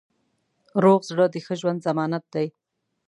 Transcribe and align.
روغ 0.83 0.99
زړه 1.09 1.25
د 1.29 1.35
ښه 1.45 1.53
ژوند 1.61 1.83
ضمانت 1.87 2.23
دی. 2.33 2.47